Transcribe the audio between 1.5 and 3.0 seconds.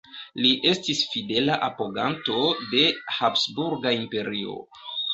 apoganto de